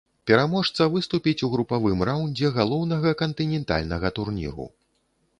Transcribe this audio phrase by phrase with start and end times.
[0.29, 4.65] Пераможца выступіць у групавым раўндзе галоўнага кантынентальнага турніру.